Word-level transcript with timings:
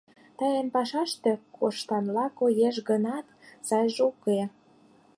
Тыйын 0.37 0.67
пашатше 0.73 1.31
коштанла 1.57 2.25
коеш 2.39 2.75
гынат, 2.89 3.25
сайжак 3.67 4.05
уке. 4.09 4.39